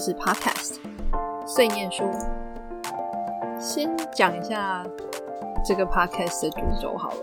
[0.00, 0.76] 是 Podcast
[1.46, 2.04] 碎念书。
[3.60, 4.86] 先讲一下
[5.62, 7.16] 这个 Podcast 的主轴好了。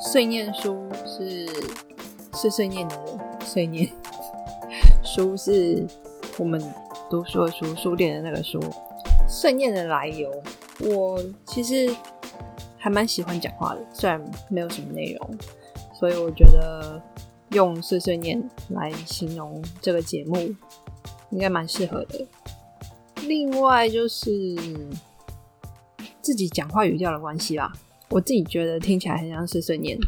[0.00, 1.48] 碎念书是
[2.34, 2.96] 是碎念的
[3.40, 3.90] 碎念，
[5.02, 5.84] 书是
[6.38, 6.62] 我们
[7.10, 8.60] 读书的书，书店的那个书。
[9.28, 10.30] 碎念的来由，
[10.88, 11.92] 我其实
[12.78, 15.38] 还蛮喜欢讲话的，虽然没有什么内容，
[15.92, 17.02] 所以我觉得
[17.50, 20.36] 用碎碎念来形容这个节目。
[21.30, 22.26] 应该蛮适合的。
[23.26, 24.56] 另外就是
[26.22, 27.72] 自己讲话语调的关系吧，
[28.08, 29.98] 我自己觉得听起来很像碎碎念，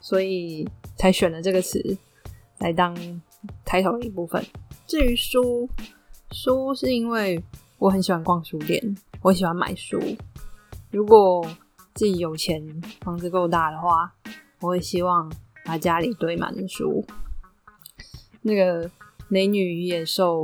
[0.00, 1.98] 所以才选了这个词
[2.58, 2.96] 来当
[3.64, 4.42] 开头的一部分。
[4.86, 5.68] 至于书，
[6.30, 7.42] 书是因为
[7.78, 10.00] 我很喜欢逛书店，我喜欢买书。
[10.90, 11.46] 如果
[11.94, 12.64] 自己有钱，
[13.02, 14.10] 房子够大的话，
[14.60, 15.30] 我会希望
[15.64, 17.04] 把家里堆满的书。
[18.40, 18.88] 那个。
[19.28, 20.42] 《美女与野兽》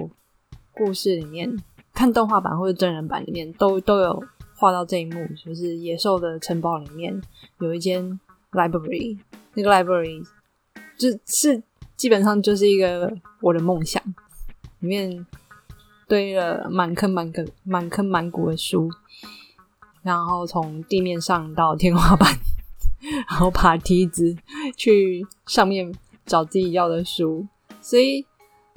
[0.72, 1.56] 故事里面，
[1.94, 4.24] 看动画版或者真人版里面，都都有
[4.56, 7.20] 画到这一幕，就是野兽的城堡里面
[7.60, 8.18] 有一间
[8.50, 9.16] library，
[9.54, 10.26] 那个 library
[10.98, 11.62] 就是
[11.96, 14.02] 基本上就是一个我的梦想，
[14.80, 15.24] 里面
[16.08, 18.90] 堆了满坑满坑满坑满谷的书，
[20.02, 22.28] 然后从地面上到天花板，
[23.30, 24.36] 然后爬梯子
[24.76, 25.94] 去上面
[26.26, 27.46] 找自己要的书，
[27.80, 28.26] 所以。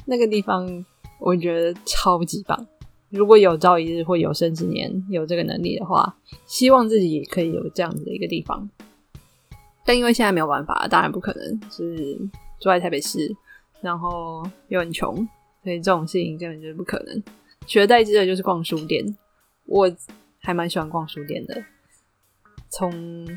[0.06, 0.86] 那个地方
[1.20, 2.68] 我觉得超级棒。
[3.10, 8.70] 如果有朝一日或有生之年有这个能力的话，希望自己也可以有这样子的一个地方。
[9.86, 12.18] 但因为现在没有办法，当然不可能是
[12.60, 13.34] 住在台北市，
[13.82, 15.16] 然后又很穷，
[15.64, 17.24] 所以这种事情根本就是不可能。
[17.68, 19.06] 取而代之的就是逛书店。
[19.66, 19.92] 我
[20.40, 21.64] 还蛮喜欢逛书店的，
[22.70, 23.28] 从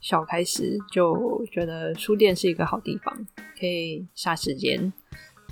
[0.00, 3.14] 小开始就觉得书店是一个好地方，
[3.58, 4.92] 可以杀时间。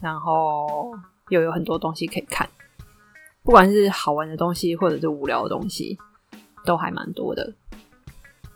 [0.00, 0.92] 然后
[1.28, 2.48] 又有很多东西可以看，
[3.42, 5.98] 不管是好玩的东西或者是无聊的东西，
[6.64, 7.52] 都还蛮多的。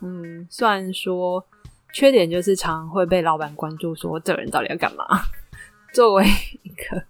[0.00, 1.44] 嗯，虽然说
[1.93, 5.04] 缺点就是常会被老板关注，说这人到底要干嘛。
[5.94, 6.27] 作为
[6.62, 7.03] 一个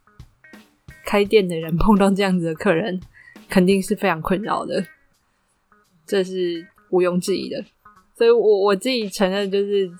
[1.05, 3.01] 开店的人，碰到这样子的客人，
[3.49, 4.85] 肯定是非常困扰的，
[6.07, 7.65] 这是毋庸置疑的。
[8.15, 9.91] 所以我我自己承认，就是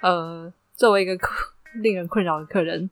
[0.00, 1.18] 呃，作为一个
[1.74, 2.88] 令人困扰的客人。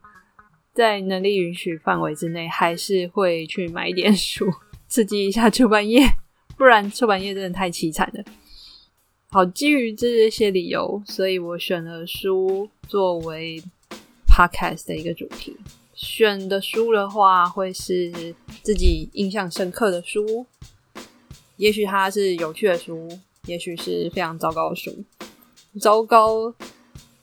[0.74, 4.50] 在能力允许范围之内，还是会去买一点书，
[4.88, 6.02] 刺激一下出版业，
[6.56, 8.24] 不然出版业真的太凄惨了。
[9.30, 13.62] 好，基于这些理由，所以我选了书作为
[14.26, 15.56] podcast 的一个主题。
[15.94, 20.44] 选的书的话，会是自己印象深刻的书，
[21.56, 23.08] 也许它是有趣的书，
[23.46, 25.04] 也许是非常糟糕的书。
[25.80, 26.54] 糟糕，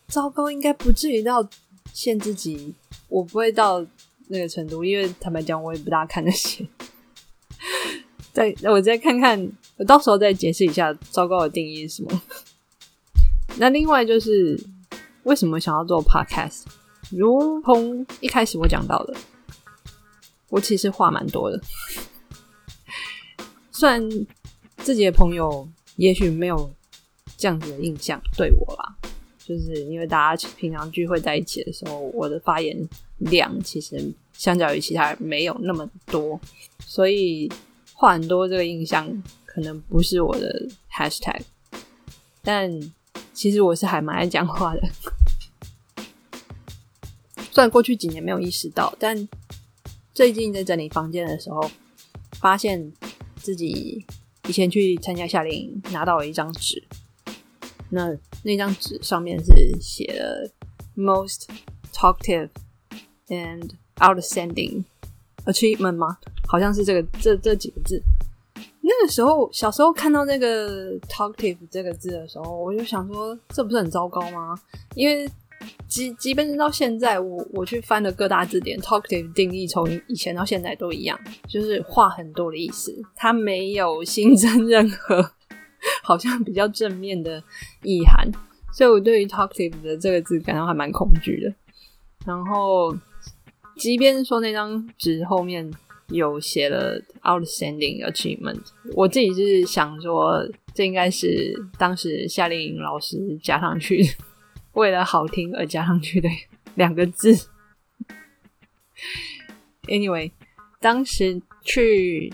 [0.08, 1.48] 糟糕，应该不至于到
[1.94, 2.74] 限制级。
[3.08, 3.86] 我不会到
[4.28, 6.68] 那个程度，因为坦白讲，我也不大看那些。
[8.32, 12.22] 再我再看看，我到时候再解释一下糟糕的定义是什么。
[13.58, 14.58] 那另外就是
[15.24, 16.66] 为什么想要做 podcast？
[17.10, 19.18] 如同一开始我讲到的，
[20.50, 21.60] 我其实话蛮多的。
[23.72, 24.08] 虽然
[24.78, 26.72] 自己的朋友也许没有
[27.36, 28.99] 这样子的印象对我啦。
[29.50, 32.78] 就是因为大家平常聚会在一起的时候，我的发言
[33.18, 34.00] 量其实
[34.32, 36.40] 相较于其他人没有那么多，
[36.86, 37.52] 所以
[37.94, 39.12] 话很多这个印象
[39.48, 41.42] 可能不是我的 hashtag。
[42.44, 42.72] 但
[43.34, 44.88] 其实我是还蛮爱讲话的，
[47.52, 49.28] 虽然过去几年没有意识到，但
[50.14, 51.72] 最近在整理房间的时候，
[52.34, 52.94] 发现
[53.36, 54.06] 自己
[54.48, 56.84] 以前去参加夏令营拿到了一张纸。
[57.90, 60.50] 那那张纸上面是写了
[60.96, 61.48] most
[61.94, 62.50] talkative
[63.28, 64.84] and outstanding
[65.46, 66.18] achievement 吗？
[66.48, 68.02] 好像是这个这这几个字。
[68.81, 74.56] 那个时候小时候看到那个 talkative 这个字的时候，我就想说，这不是很糟糕吗？
[74.96, 75.30] 因为
[75.88, 85.31] 即即便是到现在，我我去翻了各大字典，talkative 定义从以前到现在都一样，就是话很多的意思，它没有新增任何。
[86.04, 87.44] 好像比较正面的
[87.84, 88.30] 意涵，
[88.74, 91.54] 所以我对于 talkative 的这个字感到还蛮恐惧的。
[92.26, 92.96] 然后，
[93.78, 95.72] 即便说那张纸后面
[96.10, 98.60] 有写了 outstanding achievement，
[98.94, 104.04] 我自己是想说，这应该是当时夏令营老师加上去，
[104.74, 106.28] 为了好听而加上去的
[106.75, 107.48] 两个字。
[109.88, 110.32] Anyway，
[110.82, 112.34] 当时去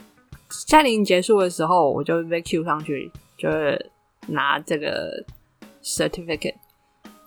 [0.50, 3.12] 夏令营结束的时候，我就被 Q 上去。
[3.37, 3.91] 就是
[4.27, 5.23] 拿这个
[5.83, 6.55] certificate，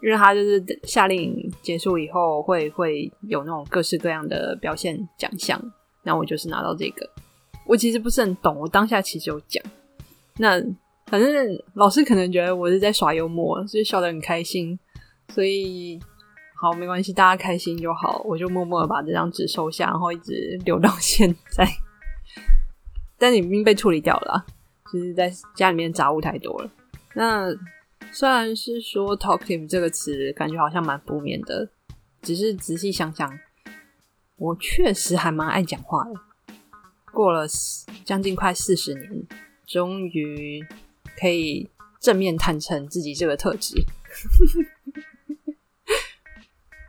[0.02, 5.60] 因为他就是下令营结束以后会会有那种各式各样的表现奖项，
[6.02, 7.08] 那我就是拿到这个。
[7.66, 9.62] 我其实不是很懂，我当下其实有讲，
[10.38, 10.58] 那
[11.06, 14.78] 反正老师可能觉得我是在耍幽默，所以笑得很开心，
[15.28, 16.00] 所以
[16.60, 21.68] 好没关系，大家开心就好，我就默默的把这张纸收下，然后一直留到现在。
[23.18, 24.46] 但你已经被处理掉了，
[24.92, 26.70] 就是在家里面杂物太多了。
[27.14, 27.48] 那
[28.12, 31.68] 虽然是说 “talking” 这个词，感觉好像蛮负面的，
[32.22, 33.38] 只是仔细想想，
[34.36, 36.14] 我确实还蛮爱讲话的。
[37.12, 37.46] 过了
[38.04, 39.26] 将近快四十年，
[39.66, 40.64] 终于
[41.18, 41.68] 可以
[42.00, 43.82] 正面坦诚自己这个特质。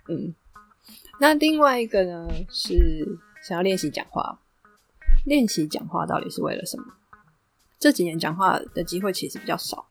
[0.08, 0.34] 嗯，
[1.20, 4.40] 那另外一个呢，是想要练习讲话。
[5.26, 6.86] 练习讲话到底是为了什么？
[7.80, 9.88] 这几年讲话的机会其实比较少，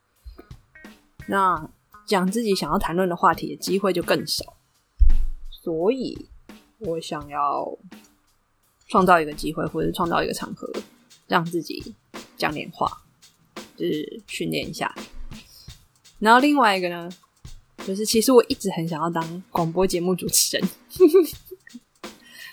[1.26, 1.70] 那
[2.06, 4.44] 讲自己想要谈论的话题的机会就更少，
[5.50, 6.29] 所以
[6.81, 7.79] 我想要
[8.88, 10.70] 创造一个机会，或者创造一个场合，
[11.26, 11.94] 让自己
[12.37, 13.02] 讲点话，
[13.75, 14.94] 就是训练一下。
[16.19, 17.08] 然后另外一个呢，
[17.87, 20.69] 就是其实我一直很想要当广播节目主持人，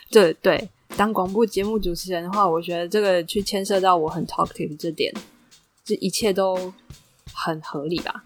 [0.10, 0.70] 对 对。
[0.98, 5.14] 当广播节目主持人的话，我觉得这个去牵涉到我很 talkative 这点，
[5.84, 6.74] 这一切都
[7.34, 8.24] 很合理吧。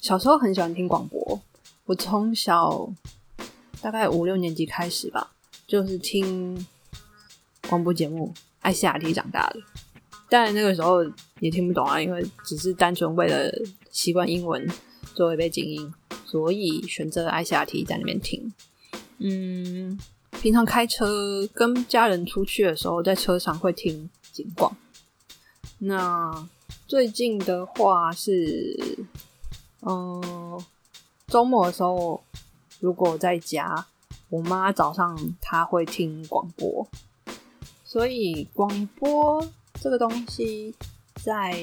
[0.00, 1.42] 小时候很喜欢听广播，
[1.86, 2.88] 我从小
[3.80, 5.32] 大概五六年级开始吧，
[5.66, 6.64] 就是听
[7.68, 9.60] 广播节目，爱西雅提长大的。
[10.30, 11.04] 当然那个时候
[11.40, 13.52] 也听不懂啊，因为只是单纯为了
[13.90, 14.64] 习惯英文
[15.16, 15.92] 作为背景音，
[16.24, 18.52] 所以选择爱西雅 T 在那边听。
[19.18, 19.98] 嗯。
[20.44, 24.76] 平常开车跟家人出去的时候，在车上会听警广。
[25.78, 26.46] 那
[26.86, 29.06] 最近的话是，
[29.80, 30.62] 嗯，
[31.28, 32.22] 周末的时候，
[32.78, 33.86] 如果在家，
[34.28, 36.86] 我妈早上她会听广播，
[37.82, 39.42] 所以广播
[39.80, 40.74] 这个东西
[41.22, 41.58] 在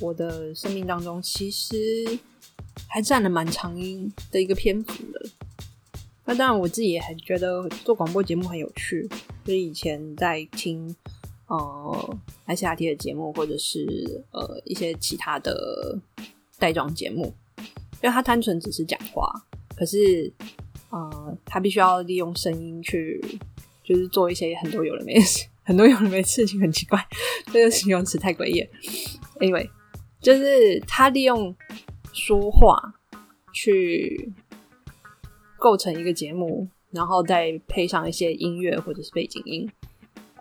[0.00, 2.18] 我的生命当中，其实
[2.88, 3.74] 还占了蛮长
[4.30, 5.30] 的一个篇幅的。
[6.28, 9.08] 那当然，我自己也很觉得做广播节目很有趣。
[9.44, 10.92] 所以以前在听
[11.46, 15.96] 呃 S R T 的节目，或者是呃一些其他的
[16.58, 19.32] 带妆节目，因为它单纯只是讲话，
[19.76, 20.32] 可是
[20.90, 23.24] 呃，它必须要利用声音去，
[23.84, 27.00] 就是做一些很多有的没事， 很多有的没事情，很奇怪，
[27.52, 28.68] 这个形容词太诡异。
[29.38, 29.70] Anyway，
[30.20, 31.54] 就是他利用
[32.12, 32.94] 说话
[33.52, 34.32] 去。
[35.66, 39.68] 构成一个节目，然后再配上一些音乐或者是背景音，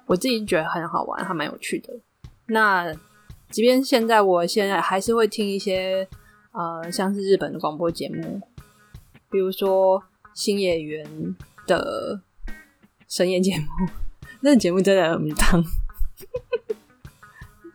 [0.05, 1.91] 我自己觉得很好玩，还蛮有趣的。
[2.45, 2.93] 那
[3.49, 6.07] 即便现在，我现在还是会听一些
[6.51, 8.39] 呃，像是日本的广播节目，
[9.31, 10.03] 比如说
[10.35, 11.03] 新演员
[11.65, 12.21] 的
[13.07, 13.65] 深夜节目，
[14.41, 15.63] 那个节目真的很汤。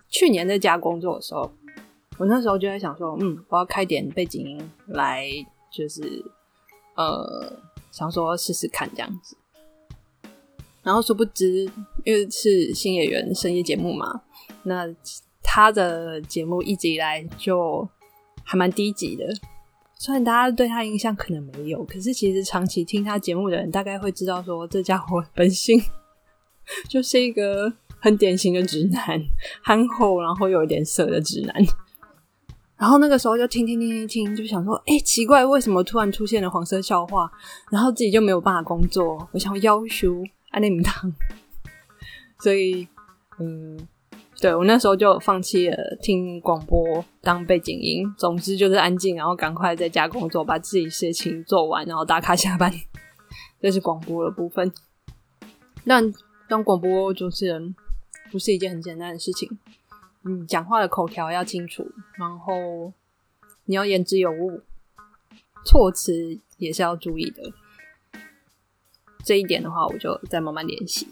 [0.08, 1.50] 去年在家工作的时候，
[2.16, 5.26] 我那时候就在想说，嗯，我要开点背景音来，
[5.72, 6.24] 就是。
[7.00, 7.52] 呃，
[7.90, 9.34] 想说试试看这样子，
[10.82, 11.64] 然后殊不知，
[12.04, 14.20] 因为是新演员深夜节目嘛，
[14.64, 14.86] 那
[15.42, 17.88] 他的节目一直以来就
[18.44, 19.24] 还蛮低级的。
[19.98, 25.80] 虽然大家对他印象可能没有，可是其实长期听他节目的人，大概会知道说，这家伙本性
[26.88, 29.18] 就是一个很典型的直男，
[29.62, 31.54] 憨厚，然后有一点色的直男。
[32.80, 37.30] 然后那个时候就听听听听听，就想说，哎，奇怪，为什么突然出现了黄色笑话？
[37.70, 39.28] 然后自己就没有办法工作。
[39.32, 41.12] 我想要求安利米汤，
[42.38, 42.88] 所以，
[43.38, 43.78] 嗯，
[44.40, 48.10] 对我那时候就放弃了听广播当背景音。
[48.16, 52.72] 总之就是安静，然后赶快在家工作，把自己事情做完，然后打卡下班。
[53.60, 54.72] 这是广播的部分。
[55.84, 56.10] 但
[56.48, 57.74] 当广播主持人
[58.32, 59.58] 不是一件很简单的事情。
[60.22, 62.92] 嗯，讲话的口条要清楚，然后
[63.64, 64.60] 你要言之有物，
[65.64, 67.50] 措辞也是要注意的。
[69.24, 71.08] 这一点的话，我就再慢慢练习。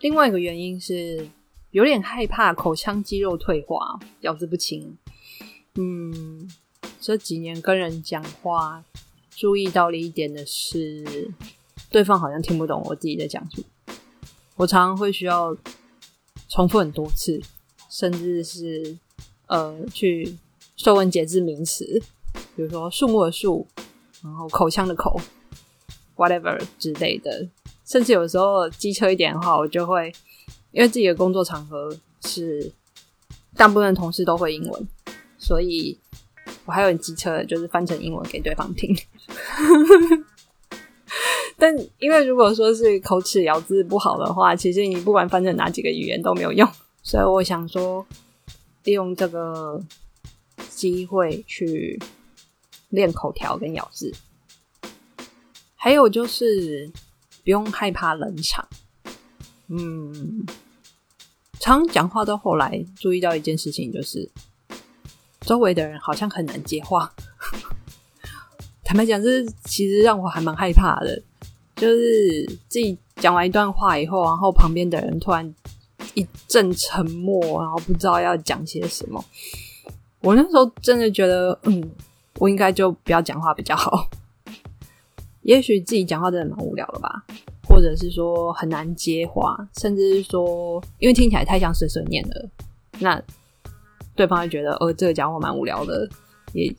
[0.00, 1.28] 另外一个原因是
[1.70, 4.96] 有点害怕口腔肌肉退化，咬字不清。
[5.74, 6.50] 嗯，
[6.98, 8.82] 这几年跟人讲话，
[9.30, 11.30] 注意到了一点的是，
[11.90, 13.66] 对方好像听不懂我自己在讲什么。
[14.56, 15.54] 我常常会需要。
[16.50, 17.40] 重复很多次，
[17.88, 18.98] 甚至是
[19.46, 20.36] 呃去
[20.76, 21.84] 说文解字名词，
[22.54, 23.66] 比如说树木的树，
[24.22, 25.18] 然后口腔的口
[26.16, 27.48] ，whatever 之类的。
[27.86, 30.12] 甚至有时候机车一点的话，我就会
[30.72, 32.72] 因为自己的工作场合是
[33.56, 34.88] 大部分同事都会英文，
[35.38, 35.98] 所以
[36.66, 38.96] 我还有很机车，就是翻成英文给对方听。
[41.60, 46.66] 但因为如果说是口齿咬字不好的话，其实你不管翻成哪几个语言都没有用。
[47.02, 48.06] 所以我想说，
[48.84, 49.78] 利用这个
[50.70, 52.00] 机会去
[52.88, 54.10] 练口条跟咬字。
[55.76, 56.90] 还有就是
[57.44, 58.66] 不用害怕冷场。
[59.68, 60.44] 嗯，
[61.58, 64.30] 常讲话到后来注意到一件事情，就是
[65.40, 67.12] 周围的人好像很难接话。
[68.84, 71.22] 坦白讲，这其实让我还蛮害怕的。
[71.80, 75.54] 就是自己讲完一段话以后，然后旁边的人突然
[76.12, 79.24] 一阵沉默，然后不知道要讲些什么。
[80.20, 81.90] 我那时候真的觉得，嗯，
[82.38, 84.10] 我应该就不要讲话比较好。
[85.40, 87.24] 也许自己讲话真的蛮无聊的吧，
[87.66, 92.48] 或者是说很难接话，甚至是说因为听起来太像碎碎念了，
[92.98, 93.22] 那
[94.14, 96.06] 对方就觉得，呃，这个讲话蛮无聊的，
[96.52, 96.70] 也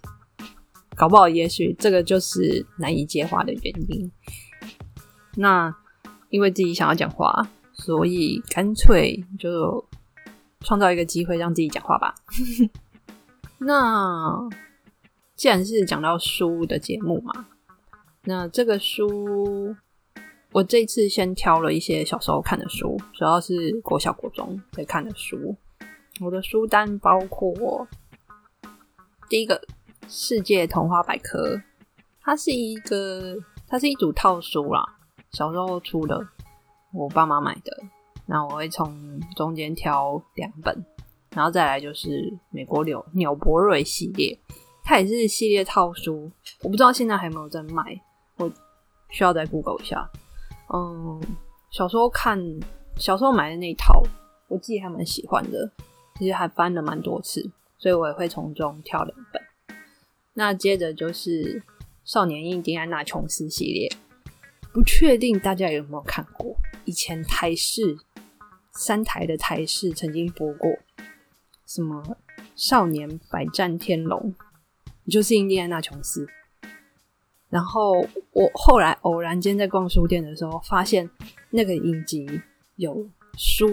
[0.96, 4.12] 搞不好，也许这个就是难以接话的原因。
[5.35, 5.73] 那
[6.29, 9.83] 因为自己想要讲话，所以干脆就
[10.61, 12.15] 创造一个机会让自己讲话吧。
[13.59, 14.50] 那
[15.35, 17.47] 既然是讲到书的节目嘛，
[18.23, 19.75] 那这个书
[20.51, 25.55] 我这次先挑了一些小时候看的书，主要是国小国中在看的书。
[26.19, 27.88] 我的书单包括
[29.29, 29.59] 第一个
[30.07, 31.55] 《世界童话百科》，
[32.21, 34.97] 它是一个，它是一组套书啦。
[35.33, 36.27] 小时候出的，
[36.93, 37.83] 我爸妈买的，
[38.25, 40.85] 那我会从中间挑两本，
[41.33, 44.38] 然后再来就是美国纽纽伯瑞系列，
[44.83, 46.29] 它也是系列套书，
[46.61, 48.00] 我不知道现在还有没有在卖，
[48.38, 48.51] 我
[49.09, 50.09] 需要再 Google 一下。
[50.73, 51.21] 嗯，
[51.69, 52.38] 小时候看，
[52.97, 54.03] 小时候买的那一套，
[54.50, 55.71] 我自己还蛮喜欢的，
[56.19, 59.41] 其实还翻了蛮多次，所以我也会从中挑两本。
[60.33, 61.63] 那接着就是
[62.03, 63.89] 少年印第安纳琼斯系列。
[64.73, 66.55] 不确定大家有没有看过？
[66.85, 67.97] 以前台视
[68.71, 70.71] 三台的台视曾经播过
[71.65, 72.01] 什么
[72.55, 74.33] 《少年百战天龙》，
[75.11, 76.25] 就是印第安纳琼斯。
[77.49, 77.99] 然后
[78.31, 81.09] 我后来偶然间在逛书店的时候，发现
[81.49, 82.41] 那个影集
[82.77, 83.67] 有书，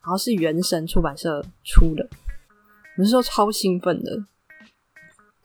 [0.00, 2.08] 然后是原神出版社出的，
[2.96, 4.24] 那时候超兴奋的。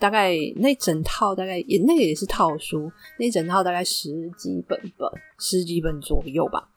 [0.04, 6.68] 大概那整套大概也那个也是套书，那整套大概十几本本，十几本左右吧，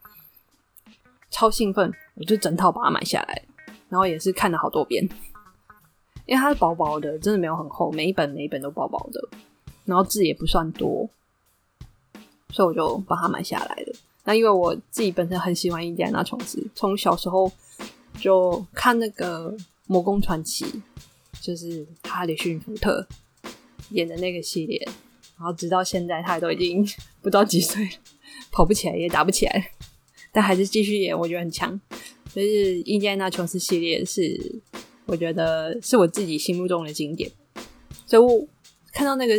[1.29, 3.43] 超兴奋，我就整套把它买下来，
[3.89, 5.03] 然后也是看了好多遍，
[6.25, 9.21] 因为它是薄薄的，真的没有很厚，每一本每一本都薄薄的，
[9.83, 11.09] 然后字也不算多，
[12.51, 13.93] 所以我就把它买下来了。
[14.23, 17.51] 那因为我自己本身很喜欢印第安纳琼斯，从小时候
[18.17, 19.51] 就看那个
[19.85, 20.63] 《魔宫传奇》。
[21.39, 23.07] 就是哈里逊福特
[23.91, 24.77] 演的那个系列，
[25.37, 26.83] 然后直到现在他都已经
[27.21, 27.87] 不知道几岁，
[28.51, 29.71] 跑不起来也打不起来，
[30.31, 31.79] 但还是继续演，我觉得很强。
[32.33, 34.61] 就是印第安纳琼斯系列是
[35.05, 37.31] 我觉得是我自己心目中的经典，
[38.05, 38.47] 所以我
[38.91, 39.33] 看到那个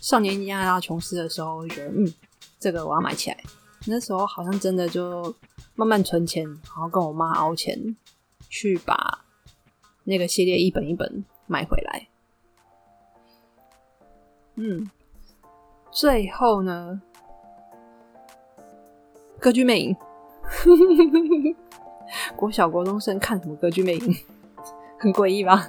[0.00, 2.12] 少年印第安纳琼斯的时候，我觉得嗯，
[2.58, 3.36] 这个我要买起来。
[3.84, 5.34] 那时候好像真的就
[5.74, 7.96] 慢慢存钱，然后跟我妈熬钱
[8.48, 9.25] 去把。
[10.08, 12.06] 那个系列一本一本买回来，
[14.54, 14.88] 嗯，
[15.90, 17.02] 最后呢，
[19.40, 19.96] 歌剧魅影，
[22.36, 24.16] 国小国中生看什么歌剧魅影，
[24.96, 25.68] 很诡异吧？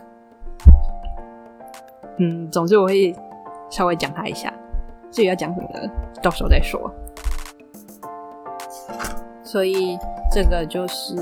[2.19, 3.15] 嗯，总之我会
[3.71, 4.53] 稍微讲他一下，
[5.09, 5.91] 至于要讲什么呢，
[6.21, 6.93] 到时候再说。
[9.43, 9.97] 所以
[10.31, 11.15] 这个就是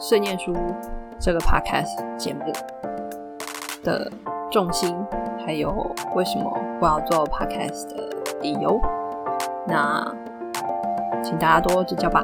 [0.00, 0.52] 碎念书。
[1.18, 2.40] 这个 podcast 节目
[3.82, 4.10] 的
[4.50, 4.96] 重心，
[5.44, 5.70] 还有
[6.14, 8.08] 为什么我要做 podcast 的
[8.42, 8.80] 理由，
[9.66, 10.14] 那
[11.22, 12.22] 请大家多指教吧。